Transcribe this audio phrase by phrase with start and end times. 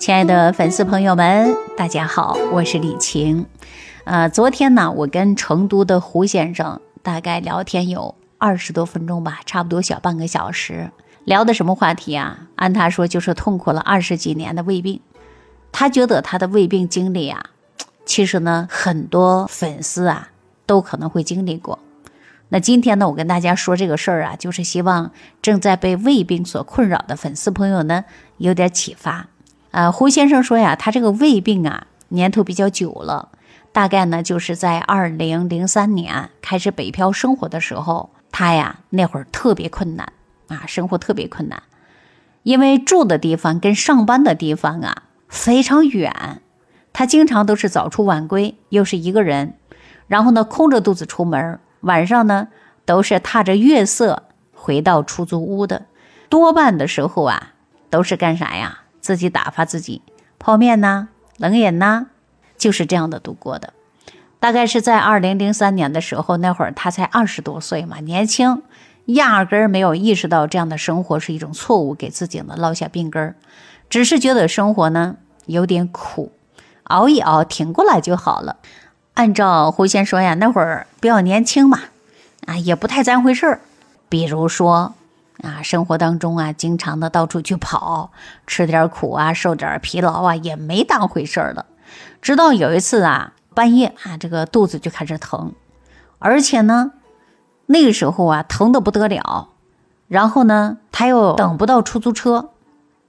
[0.00, 3.44] 亲爱的粉丝朋友们，大家好，我是李晴。
[4.04, 10.90] 呃，昨天呢，我跟成都的胡先生大概聊天有二十多分钟吧，差不多小半个小时。
[11.24, 12.48] 聊的什么话题啊？
[12.56, 15.02] 按他说，就是痛苦了二十几年的胃病。
[15.70, 17.44] 他觉得他的胃病经历啊，
[18.06, 20.30] 其实呢，很多粉丝啊
[20.64, 21.78] 都可能会经历过。
[22.48, 25.12] 那今天呢，我跟大家说这个事儿啊，就是希望
[25.42, 28.06] 正在被胃病所困扰的粉丝朋友呢
[28.38, 29.28] 有点启发。
[29.70, 33.28] 呃，胡先生说呀，他这个胃病啊年头比较久了，
[33.72, 40.12] 大概呢就是在二零零三年开始北漂生活的时候，他呀那会儿特别困难
[40.48, 41.62] 啊，生活特别困难，
[42.42, 46.42] 因为住的地方跟上班的地方啊非常远，
[46.92, 49.54] 他经常都是早出晚归，又是一个人，
[50.08, 51.60] 然后呢空着肚子出门。
[51.82, 52.48] 晚上呢，
[52.84, 55.86] 都是踏着月色回到出租屋的，
[56.28, 57.52] 多半的时候啊，
[57.88, 58.79] 都是干啥呀？
[59.00, 60.02] 自己打发自己，
[60.38, 61.08] 泡面呐，
[61.38, 62.06] 冷饮呐，
[62.58, 63.72] 就是这样的度过的。
[64.38, 68.62] 大概是在二零零三年的时候，那会儿他才二十多岁嘛，年轻，
[69.06, 73.34] 压根儿没有意识到这样的生活是一种错误，给自己呢落下病根儿，
[73.90, 76.32] 只是觉得生活呢有点苦，
[76.84, 78.56] 熬一熬，挺过来就好了。
[79.14, 81.80] 按照胡先说呀，那会儿比较年轻嘛，
[82.46, 83.60] 啊，也不太当回事儿。
[84.08, 84.94] 比如说
[85.40, 88.12] 啊，生活当中啊，经常的到处去跑，
[88.46, 91.66] 吃点苦啊，受点疲劳啊，也没当回事儿了。
[92.22, 95.52] 直到有一次啊，半夜啊，这个肚子就开始疼，
[96.18, 96.92] 而且呢，
[97.66, 99.50] 那个时候啊，疼的不得了。
[100.08, 102.50] 然后呢，他又等不到出租车，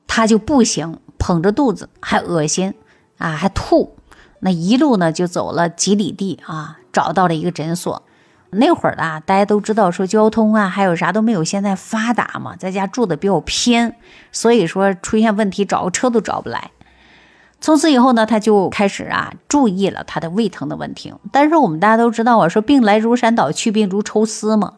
[0.07, 2.73] 他就步行，捧着肚子还恶心
[3.17, 3.97] 啊，还吐。
[4.39, 8.03] 那一路呢，就走了几里地啊，找到了一个诊所。
[8.51, 13.95] 那会儿啊，大家都知道说交通啊，还有啥都没有现在发达嘛，在家住的比较偏，
[14.31, 16.71] 所以说出现问题找个车都找不来。
[17.61, 21.13] 从此以后呢，他就开始啊注意了他的胃疼的问题。
[21.31, 24.73] 但是我们大家都知道啊，说病来如山倒，去病如抽丝嘛。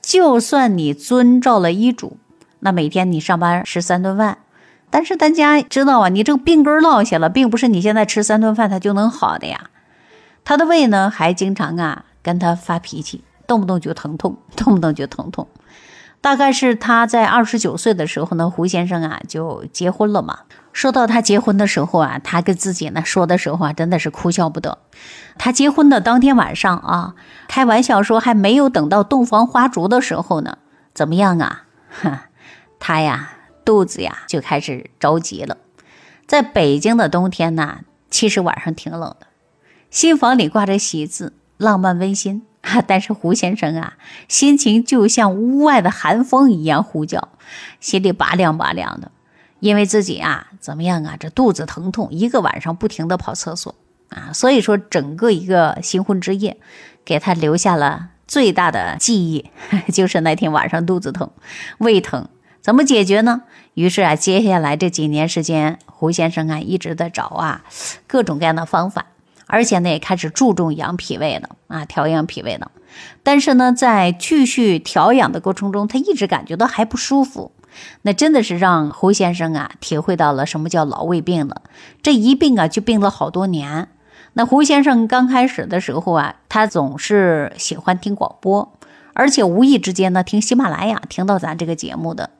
[0.00, 2.18] 就算你遵照了医嘱，
[2.60, 4.38] 那每天你上班吃三顿饭。
[4.90, 9.70] 但是大家知道啊，你这个病根落下了，并不是你现在吃三顿饭它就能好的呀。
[10.44, 15.48] 他的胃呢，还经常啊跟他发脾气，动不动就疼痛， 动不动就疼痛。
[16.20, 20.40] 大概是他在二十九岁的时候呢，胡先生啊就结婚了嘛。
[20.72, 24.78] 说到他结婚的时候啊，他跟自己呢说的时候啊，真的是哭笑不得。
[25.38, 27.14] 他结婚的当天晚上啊，
[27.48, 30.58] 开玩笑说还没有等到洞房花烛的时候呢，
[30.92, 31.64] 怎么样啊？
[31.88, 32.28] 哈，
[32.78, 33.32] 他呀。
[33.64, 35.58] 肚子呀就开始着急了，
[36.26, 39.26] 在北京的冬天呢，其实晚上挺冷的，
[39.90, 42.80] 新房里挂着喜字，浪漫温馨啊。
[42.88, 43.94] 但是胡先生啊，
[44.26, 47.28] 心情就像屋外的寒风一样呼叫，
[47.80, 49.10] 心里拔凉拔凉的，
[49.60, 53.74] 因为自己啊怎么样啊，这肚子疼痛，一个晚上不停的跑厕所
[54.08, 56.56] 啊，所以说整个一个新婚之夜，
[57.04, 59.50] 给他留下了最大的记忆，
[59.92, 61.30] 就是那天晚上肚子疼，
[61.78, 62.28] 胃疼。
[62.60, 63.42] 怎么解决呢？
[63.74, 67.64] 于是啊，接下来这几年时间，胡先生啊一直在找啊
[68.06, 69.06] 各种各样的方法，
[69.48, 72.70] 而且呢也开始注重养脾胃了啊，调养脾胃了。
[73.22, 77.50] 但是呢，在继续调养的过程中，他一直感觉到还不舒服。
[78.02, 81.62] 那真的是让胡先生啊体会到了什么叫老胃病了。
[82.02, 83.88] 这一病啊就病了好多年。
[84.34, 88.72] 那胡先生刚开始的时候啊，他总是喜欢听广播，
[89.12, 92.30] 而且无意之间呢听喜马拉雅听到咱这个节目的。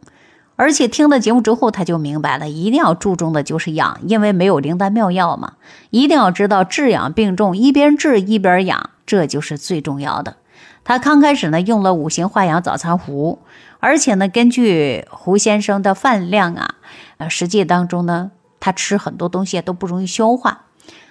[0.58, 5.52] 而且听了节目之后，他就明白了，一定要注重的就是养，因为没有灵丹妙药嘛，
[5.90, 10.34] 一定要知道治养并重，一边治一边养，这就是最重要的。
[10.82, 13.38] 他刚开始呢，用了五行化养早餐壶，
[13.78, 16.74] 而且呢，根据胡先生的饭量啊，
[17.18, 20.62] 呃，实际当中呢，他吃很多东西都不容易消化，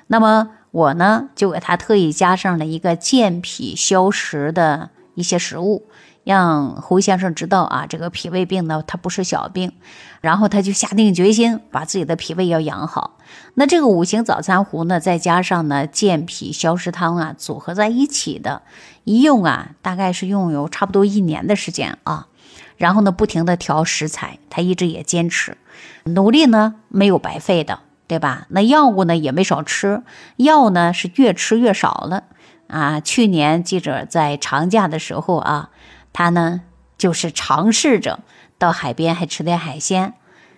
[0.08, 5.86] 那么我呢，就给他特意加上了一个健脾消食的一些食物。
[6.28, 9.72] 让胡先生知道啊，这个脾胃病呢，它不是小病，
[10.20, 13.18] 然后他就下定决心把自己的脾胃要养好。
[13.54, 18.64] 那这个五行早餐壶呢，再加上呢健脾消食汤啊，组合在一起的，
[19.06, 22.28] 一用啊，大概是用有差不多一年的时间啊。
[22.76, 25.56] 然后呢，不停的调食材，他一直也坚持，
[26.04, 28.48] 努力呢没有白费的，对吧？
[28.50, 30.04] 那药物呢也没少吃，
[30.36, 32.24] 药呢是越吃越少了
[32.68, 33.00] 啊。
[33.00, 35.70] 去年记者在长假的时候啊。
[36.14, 36.62] 他呢，
[36.98, 38.20] 就是尝试着
[38.58, 40.14] 到海边还吃点海鲜，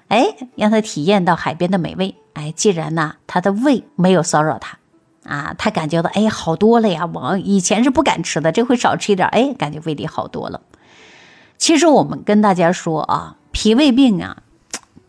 [0.07, 2.15] 哎，让他体验到海边的美味。
[2.33, 4.77] 哎，既然呢，他的胃没有骚扰他，
[5.23, 7.09] 啊，他感觉到哎好多了呀。
[7.13, 10.61] 我以前是不敢吃的，这回少吃一点，哎，感觉胃里好多了。
[11.57, 14.43] 其实我们跟大家说啊，脾胃病啊，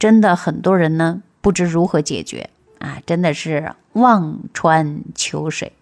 [0.00, 2.50] 真的很多人呢不知如何解决
[2.80, 5.72] 啊，真的是望穿秋水。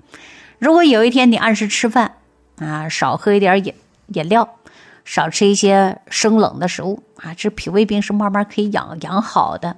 [0.59, 2.17] 如果有一天你按时吃饭
[2.59, 3.73] 啊，少喝一点饮
[4.09, 4.57] 饮料，
[5.05, 9.77] 少吃一些生冷的食物啊，这脾胃病是慢慢可以养养好的。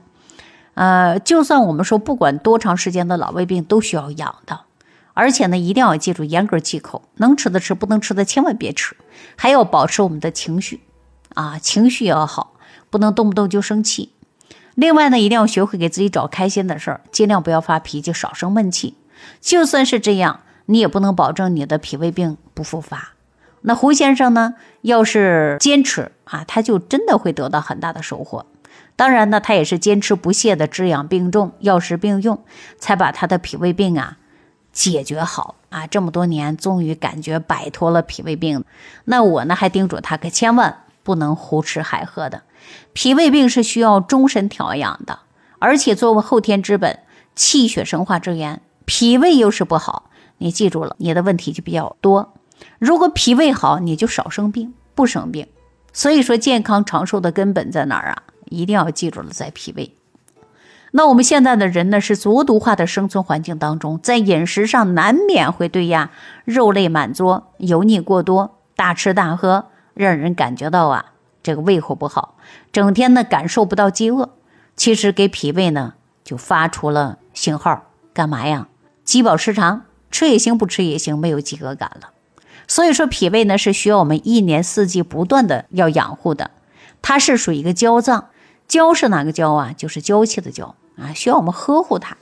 [0.75, 4.61] 呃，就算我们说不管多长时间的老胃病都需要养的，
[5.15, 8.97] 而且呢，一定要记住严格忌口，能吃的吃，不能吃的千万别吃，
[9.37, 10.81] 还要保持我们的情绪
[11.35, 12.55] 啊，情绪要好，
[12.89, 14.13] 不能动不动就生气。
[14.75, 18.95] 另外呢，一定要学会给自己找开心的事儿，尽量不要发脾气，少生闷气。
[19.41, 20.41] 就算是这样。
[20.67, 23.15] 你也不能保证你的脾胃病不复发。
[23.63, 24.55] 那胡先生呢？
[24.83, 28.47] 要是坚持啊，他就真的会得到很大的收获。
[28.97, 32.43] 当然呢，他也是坚持不懈的治养并重，药食并用，
[32.79, 34.17] 才把他的脾胃病啊
[34.73, 35.87] 解决好啊。
[35.87, 38.65] 这么多年，终于感觉摆脱了脾胃病。
[39.05, 42.43] 那我呢，还叮嘱他可千万不能胡吃海喝的。
[42.93, 45.21] 脾胃病是需要终身调养的，
[45.59, 47.01] 而且作为后天之本、
[47.35, 50.11] 气血生化之源，脾胃又是不好。
[50.39, 52.35] 你记住了，你的问题就比较多。
[52.79, 55.47] 如果脾胃好，你就少生病，不生病。
[55.93, 58.23] 所以说，健康长寿的根本在哪儿啊？
[58.47, 59.95] 一定要记住了，在脾胃。
[60.93, 66.11] 那我们现在的人呢，是浊毒化的生存环境当中，在饮食上难免会对呀，
[66.45, 72.37] 肉类满桌，油腻过多，大吃大喝，让人感觉到啊，这个胃口不好，
[72.73, 74.31] 整天呢感受不到饥饿。
[74.75, 78.69] 其实给脾胃呢就发出了信号，干嘛呀？
[79.05, 79.83] 饥饱失常。
[80.11, 82.11] 吃也行，不吃也行，没有饥饿感了。
[82.71, 86.53] 所以说，脾胃呢是需要我们一年四季不断的要养护的。
[87.03, 88.29] 它是属于一个娇脏，
[88.69, 89.75] 娇是哪个娇啊？
[89.77, 92.17] 就是娇气的娇啊，需要我们呵护它。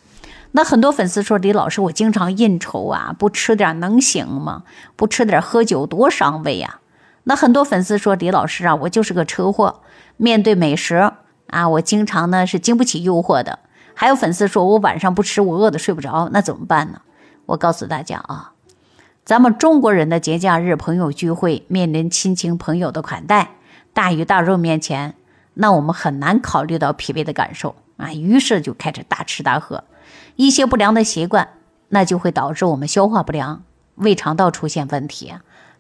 [0.52, 4.62] 那很多粉丝说，李老师，我经常应酬啊，不吃点能行吗？
[4.96, 6.80] 不吃点喝酒多伤胃呀。
[7.24, 9.82] 那很多粉丝说，李老师啊，我就是个车祸，
[10.16, 11.12] 面对美食
[11.48, 13.58] 啊，我经常呢是经不起诱惑的。
[13.92, 17.02] 还有粉丝说我晚上不吃，我饿得睡不着，那怎么办呢？
[17.44, 18.52] 我告诉大家啊，
[19.28, 23.50] 咱们中国人的节假日、朋友聚会，面临亲情朋友的款待，
[23.92, 25.16] 大鱼大肉面前，
[25.52, 29.84] 那我们很难考虑到脾胃的感受啊，于是就开始大吃大喝，
[30.36, 31.46] 一些不良的习惯，
[31.90, 33.62] 那就会导致我们消化不良，
[33.96, 35.34] 胃肠道出现问题，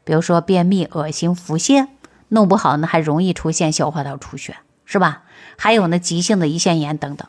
[0.04, 1.88] 比如说便秘、恶心、腹泻，
[2.28, 5.22] 弄不好呢还容易出现消化道出血，是吧？
[5.56, 7.26] 还有呢急性的胰腺炎等等，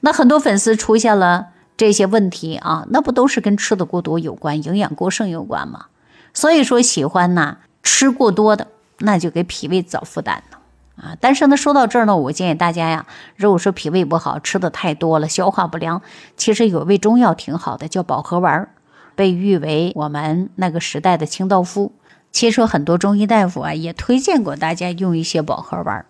[0.00, 1.48] 那很多粉丝出现了。
[1.78, 5.86] 这些问题啊，那不都是跟吃的过多有关、营养过剩有关吗？
[6.34, 8.66] 所以说，喜欢呢吃过多的，
[8.98, 10.58] 那就给脾胃造负担了
[11.02, 11.16] 啊。
[11.20, 16.02] 但是呢，说到这儿呢，我建议大家呀，如果说脾胃不好，吃的太多了，消化不良，
[16.36, 18.68] 其实有味中药挺好的，叫保和丸，
[19.14, 21.92] 被誉为我们那个时代的清道夫。
[22.32, 26.04] 其实很多中医大夫啊，也推荐过大家用一些保和丸。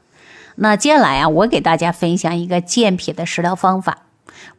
[0.56, 3.99] 那接下来啊，我给大家分享一个健脾的食疗方法。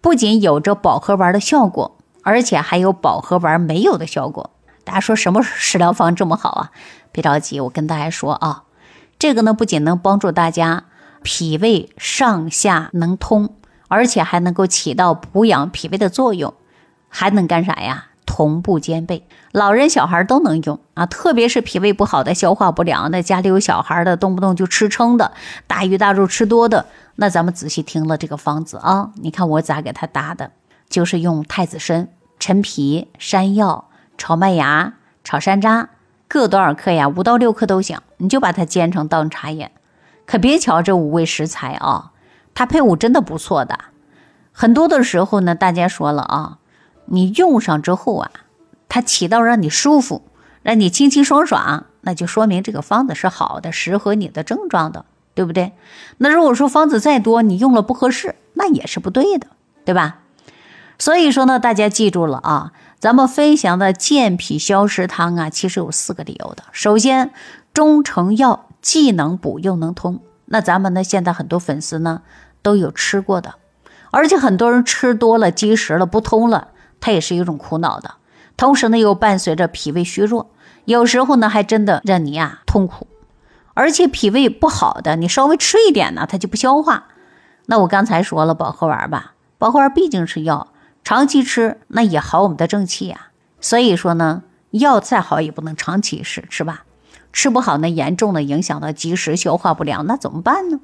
[0.02, 4.52] 不仅有着饱和丸的效果，而且还有饱和丸没有的效果。
[4.84, 6.72] 大家说什么食疗方这么好啊？
[7.12, 8.64] 别着急，我跟大家说啊，
[9.18, 10.86] 这个呢不仅能帮助大家
[11.22, 13.56] 脾胃上下能通，
[13.88, 16.54] 而且还能够起到补养脾胃的作用，
[17.08, 18.08] 还能干啥呀？
[18.40, 21.06] 同步兼备，老人小孩都能用啊！
[21.06, 25.34] 特别是脾胃不好的、消化不良的、家里有小孩的、动不动就吃撑的、
[25.68, 26.86] 大鱼大肉吃多的，
[27.18, 30.52] 那咱们仔细听了这个方子啊，你看我咋给他搭的？
[30.88, 32.08] 就是用太子参、
[32.40, 34.94] 陈皮、山药、炒麦芽、
[35.26, 35.88] 炒山楂，
[36.30, 37.10] 各多少克呀？
[37.10, 39.68] 五到六克都行，你就把它煎成当茶饮。
[40.26, 42.14] 可别瞧这五味食材啊，
[42.54, 43.78] 它配伍真的不错的。
[44.54, 46.60] 很多的时候呢，大家说了啊。
[47.12, 48.32] 你用上之后啊，
[48.88, 50.22] 它起到让你舒服，
[50.64, 55.74] 让你清清爽爽，那就说明这个方子是好的，适合你的症状的，对不对？
[56.18, 59.48] 那如果说方子再多，你用了不合适，那也是不对的，
[59.86, 60.20] 对吧？
[60.98, 66.64] 所以说呢，大家记住了啊，咱们分享的健脾消食汤啊，其实有四个理由的。
[66.72, 67.32] 首先，
[67.74, 70.20] 中成药，既能补又能通。
[70.46, 72.22] 那咱们呢，现在很多粉丝呢
[72.62, 73.56] 都有吃过的，
[74.12, 76.70] 而且很多人吃多了积食了，不通了。
[77.02, 78.16] 它也是一种苦恼的，
[78.58, 80.50] 同时呢又伴随着脾胃虚弱，
[80.86, 83.08] 有时候呢还真的让你呀痛苦，
[83.74, 87.08] 而且脾胃不好的，你稍微吃一点呢，它就不消化。
[87.68, 93.28] 那我刚才说了保和丸吧，保和丸毕竟是药，长期吃那也好我们的正气呀。
[93.62, 96.84] 所以说呢，药再好也不能长期吃，是吧？
[97.32, 100.80] 吃不好呢，严重的影响到积食、消化不良，那怎么办呢？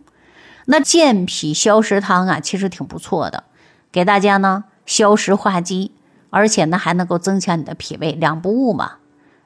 [0.65, 3.45] 那健脾消食汤啊，其实挺不错的，
[3.91, 5.91] 给大家呢消食化积。
[6.29, 8.93] 而且呢，还能够增强你的脾胃，两不误嘛。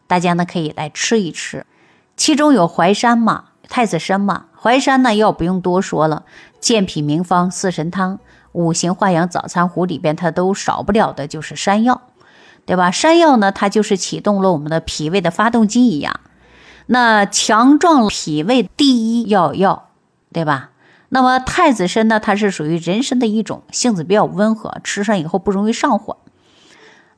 [0.07, 1.65] 大家呢可以来吃一吃，
[2.17, 4.45] 其中有淮山嘛，太子参嘛。
[4.59, 6.23] 淮山呢药不用多说了，
[6.59, 8.19] 健脾明方四神汤。
[8.51, 12.01] 五行化养早餐壶里边它都少不了的就是山药，
[12.65, 12.89] 对吧？
[12.89, 16.19] 山药呢，它就是启动了我们的脾胃的发动机一样，
[16.87, 19.89] 那强壮脾胃第一要药，
[20.33, 20.71] 对吧？
[21.09, 26.17] 那么太子参呢，它是属于人参的一种，性子比较温和，吃上以后不容易上火。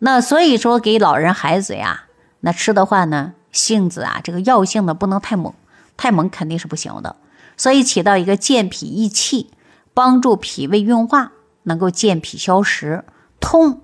[0.04, 2.06] 那所以说给老人孩子呀，
[2.40, 5.54] 那吃的话呢，性子啊，这个药性呢不能太猛，
[5.96, 7.18] 太猛肯定是不行的。
[7.56, 9.52] 所以起到一个健脾益气，
[9.94, 13.04] 帮助脾胃运化，能够健脾消食。
[13.40, 13.82] 通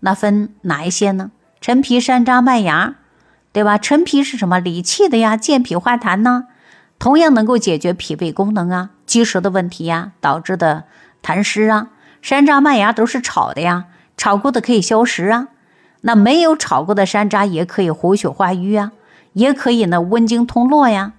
[0.00, 1.30] 那分哪一些呢？
[1.60, 2.96] 陈皮、山楂、麦芽，
[3.52, 3.78] 对吧？
[3.78, 4.58] 陈皮是什么？
[4.58, 6.48] 理气的呀，健脾化痰呢，
[6.98, 8.90] 同样能够解决脾胃功能啊。
[9.06, 10.86] 积食的问题呀，导致的
[11.22, 13.84] 痰湿啊，山楂、麦芽都是炒的呀，
[14.16, 15.46] 炒过的可以消食啊。
[16.02, 18.92] 那没有炒过的山楂也可以活血化瘀啊，
[19.32, 21.12] 也可以呢温经通络呀。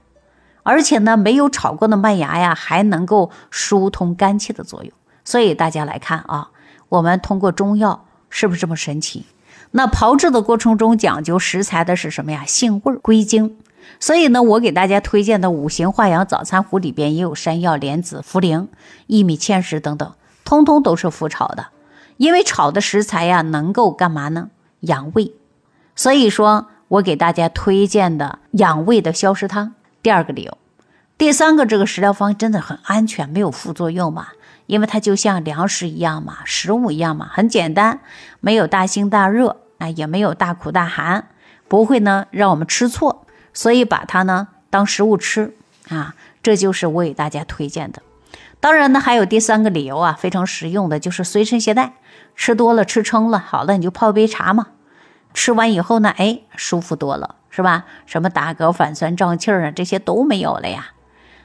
[0.63, 4.91] 而且呢，没有炒过的麦芽呀，还能够疏通肝气的作用。
[5.25, 6.50] 所以大家来看啊，
[6.89, 9.25] 我们通过中药是不是这么神奇？
[9.71, 12.43] 那炮制的过程中讲究食材的是什么呀？
[12.45, 13.57] 性味归经。
[14.00, 18.67] 所以呢，我给大家推荐的五行化阳早餐壶里边也有山药、莲子、茯苓、
[19.07, 21.67] 薏米、芡实等等，通通都是复炒的。
[22.17, 24.50] 因为炒的食材呀，能够干嘛呢？
[24.81, 25.33] 养胃。
[25.95, 29.73] 所以说我给大家推荐的养胃的消食汤。
[30.03, 30.57] 第二个理由，
[31.17, 34.29] 第三个，这个食疗方真的很安全，没有副作用嘛？
[34.65, 38.00] 因为它就像粮食一样嘛，食物一样嘛，很简单，
[38.39, 41.27] 没有大辛大热啊，也没有大苦大寒，
[41.67, 43.25] 不会呢让我们吃错。
[43.53, 45.53] 所以把它呢当食物吃
[45.89, 48.01] 啊，这就是我给大家推荐的。
[48.59, 51.93] 当然呢，还有第三个理由啊，非常实用的，就是随身携带。
[52.41, 54.65] 吃多了吃撑了，好了你就泡杯茶嘛。
[55.31, 57.86] 吃完以后呢，哎，舒服多了，是吧？
[58.07, 60.88] 什么打嗝、反酸、胀气儿啊，这些都没有了呀。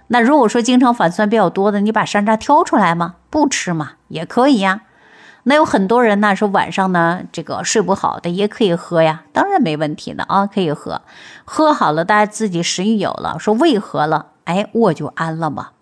[0.07, 4.85] 那如果说经常反酸比较多的，你把山楂挑出来嘛，不吃嘛，也可以呀。
[5.43, 11.03] 那有很多人呢，说晚上呢这个睡不好的也可以喝呀，当然没问题的啊，可以喝，
[11.45, 15.73] 喝好了大家自己食欲有了，说胃和了，哎，卧就安了嘛。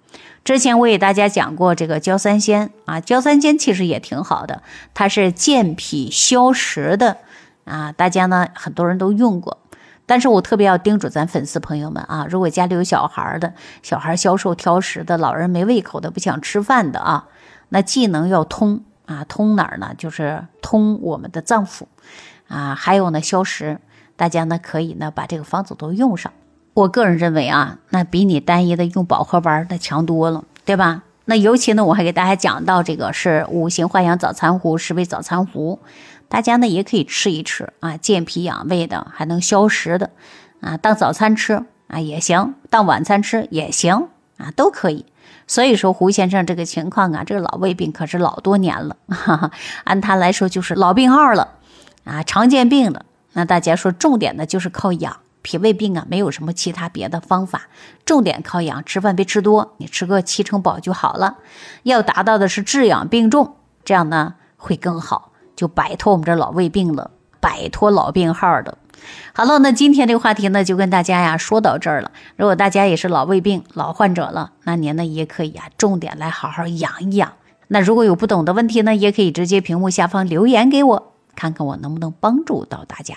[0.44, 7.16] 之前我给大家讲过这个焦三仙啊，焦三仙其实也挺好的，它是健脾消食的
[7.64, 9.58] 啊，大家呢很多人都用过，
[10.04, 17.26] 但是我特别要叮嘱咱粉丝朋友们啊，如果家里有小孩的，小孩消瘦挑食的，老人没胃口的，不想吃饭的啊，
[17.70, 18.84] 那技能要通。
[19.06, 19.92] 啊，通哪儿呢？
[19.98, 21.82] 就是通我们的脏腑，
[22.48, 23.78] 啊，还有呢消食。
[24.16, 26.32] 大家呢可以呢把这个方子都用上。
[26.74, 31.02] 我个人认为啊，那比你单一的用保和丸的强多了，对吧？
[31.26, 35.78] 那尤其呢，我还给大家讲到这个是五行化养早餐糊，十味早餐糊，
[36.28, 40.10] 大家呢也可以吃一吃啊，健脾养胃的，还能消食的，
[40.60, 45.06] 啊，当早餐吃啊也行，当晚餐吃也行啊，都可以。
[45.46, 49.50] 所以说胡先生这个情况啊，这个老胃病可是老多年了， 哈哈，
[49.84, 51.52] 按他来说就是老病号了，
[52.04, 53.06] 啊，常见病了。
[53.32, 57.68] 那大家说重点的就是靠养，脾胃病啊，没有什么其他别的方法，
[58.06, 61.36] 重点靠养，吃饭别吃多，你吃个七成饱就好了。
[61.82, 67.10] 要达到的是治养病重，这样呢会更好，就摆脱我们这老胃病了，
[67.40, 68.78] 摆脱老病号的。
[69.34, 72.10] 好了，那今天这个话题呢，就跟大家呀说到这儿了。
[72.36, 77.32] 如果大家也是老胃病、老患者了，那您呢也可以啊，重点来好好养一养。
[77.68, 83.16] 那如果有不懂的问题呢，也可以直接屏幕下方留言给我，看看我能不能帮助到大家。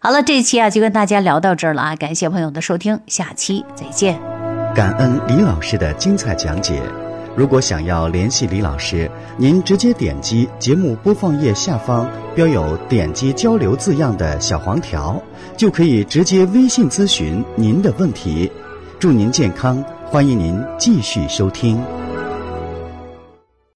[0.00, 4.20] 好了，这期啊就跟大家聊到这儿了啊，感谢朋友的收听，下期再见。
[4.74, 6.82] 感恩李老师的精彩讲解。
[7.36, 15.20] 如果想要联系李老师，您直接点击节目播放页下方标有“点击交流”字样的小黄条，
[15.56, 18.50] 就可以直接微信咨询您的问题。
[19.00, 21.82] 祝您健康，欢迎您继续收听。